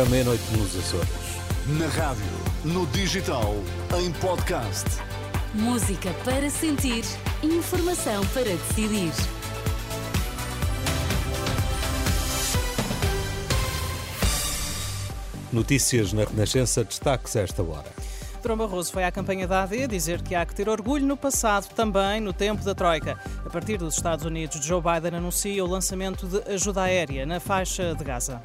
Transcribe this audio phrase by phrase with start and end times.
[0.00, 1.08] Agora meia-noite nos Açores.
[1.78, 2.24] Na rádio,
[2.64, 3.54] no digital,
[3.98, 4.86] em podcast.
[5.52, 7.04] Música para sentir,
[7.42, 9.12] informação para decidir.
[15.52, 17.90] Notícias na Renascença, destaques a esta hora.
[18.40, 21.68] Durão Barroso foi à campanha da AD dizer que há que ter orgulho no passado,
[21.74, 23.18] também no tempo da Troika.
[23.44, 27.94] A partir dos Estados Unidos, Joe Biden anuncia o lançamento de ajuda aérea na faixa
[27.94, 28.40] de Gaza.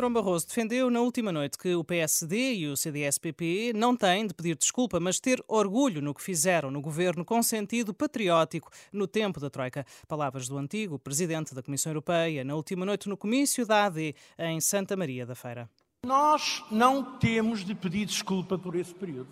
[0.00, 4.32] Durão Barroso defendeu na última noite que o PSD e o CDS-PP não têm de
[4.32, 9.38] pedir desculpa, mas ter orgulho no que fizeram no governo com sentido patriótico no tempo
[9.38, 9.84] da Troika.
[10.08, 14.58] Palavras do antigo presidente da Comissão Europeia na última noite no comício da AD em
[14.58, 15.68] Santa Maria da Feira.
[16.06, 19.28] Nós não temos de pedir desculpa por esse período.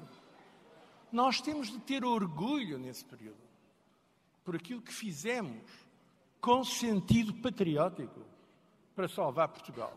[1.10, 3.41] Nós temos de ter orgulho nesse período,
[4.44, 5.62] por aquilo que fizemos
[6.42, 8.20] com sentido patriótico
[8.94, 9.94] para salvar Portugal.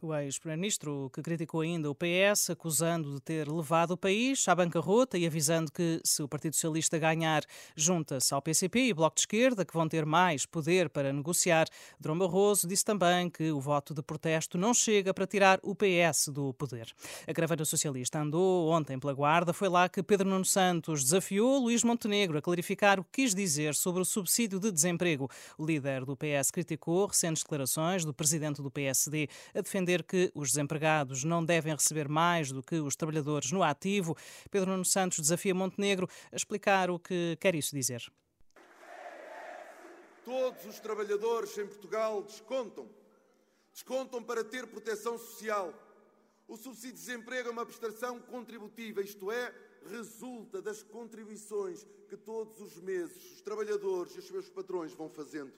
[0.00, 5.18] O ex-primeiro-ministro que criticou ainda o PS, acusando de ter levado o país à bancarrota
[5.18, 7.42] e avisando que, se o Partido Socialista ganhar,
[7.76, 11.66] junta-se ao PCP e Bloco de Esquerda, que vão ter mais poder para negociar.
[12.00, 16.28] Drão Barroso disse também que o voto de protesto não chega para tirar o PS
[16.28, 16.92] do poder.
[17.26, 19.52] A caravana socialista andou ontem pela Guarda.
[19.52, 23.74] Foi lá que Pedro Nuno Santos desafiou Luís Montenegro a clarificar o que quis dizer
[23.74, 25.28] sobre o subsídio de desemprego.
[25.58, 29.28] O líder do PS criticou recentes declarações do presidente do PSD
[29.58, 34.16] a defender que os desempregados não devem receber mais do que os trabalhadores no ativo.
[34.50, 38.02] Pedro Nuno Santos desafia Montenegro a explicar o que quer isso dizer.
[40.24, 42.88] Todos os trabalhadores em Portugal descontam.
[43.72, 45.72] Descontam para ter proteção social.
[46.46, 49.54] O subsídio de desemprego é uma prestação contributiva, isto é,
[49.90, 55.52] resulta das contribuições que todos os meses os trabalhadores e os seus patrões vão fazendo.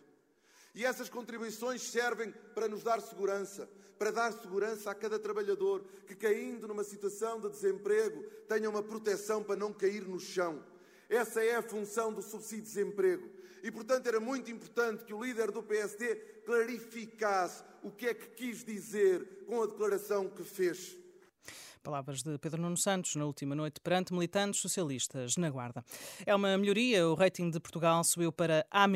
[0.74, 3.68] E essas contribuições servem para nos dar segurança,
[3.98, 9.42] para dar segurança a cada trabalhador que, caindo numa situação de desemprego, tenha uma proteção
[9.42, 10.64] para não cair no chão.
[11.08, 13.28] Essa é a função do subsídio de desemprego.
[13.62, 16.14] E, portanto, era muito importante que o líder do PSD
[16.46, 20.96] clarificasse o que é que quis dizer com a declaração que fez.
[21.82, 25.82] Palavras de Pedro Nuno Santos na última noite perante militantes socialistas na Guarda.
[26.26, 27.08] É uma melhoria.
[27.08, 28.86] O rating de Portugal subiu para A-,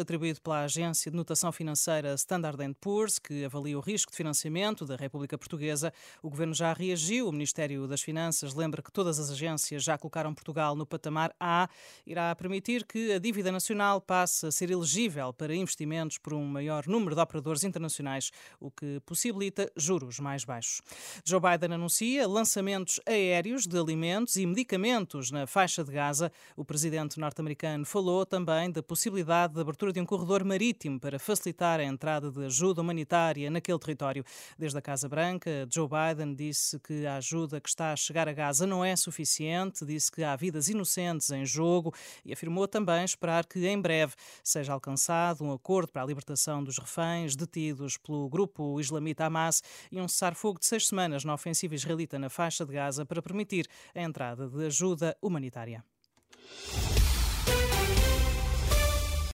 [0.00, 4.96] atribuído pela agência de notação financeira Standard Poor's, que avalia o risco de financiamento da
[4.96, 5.92] República Portuguesa.
[6.20, 7.28] O governo já reagiu.
[7.28, 11.68] O Ministério das Finanças lembra que todas as agências já colocaram Portugal no patamar A.
[12.04, 16.88] Irá permitir que a dívida nacional passe a ser elegível para investimentos por um maior
[16.88, 20.82] número de operadores internacionais, o que possibilita juros mais baixos.
[21.24, 26.32] Joe Biden anuncia lançamentos aéreos de alimentos e medicamentos na faixa de Gaza.
[26.56, 31.78] O presidente norte-americano falou também da possibilidade de abertura de um corredor marítimo para facilitar
[31.78, 34.24] a entrada de ajuda humanitária naquele território.
[34.58, 38.32] Desde a Casa Branca, Joe Biden disse que a ajuda que está a chegar a
[38.32, 41.94] Gaza não é suficiente, disse que há vidas inocentes em jogo
[42.24, 46.78] e afirmou também esperar que em breve seja alcançado um acordo para a libertação dos
[46.78, 52.18] reféns detidos pelo grupo islamita Hamas e um cessar-fogo de seis semanas na ofensiva israelita
[52.22, 55.84] na faixa de Gaza para permitir a entrada de ajuda humanitária.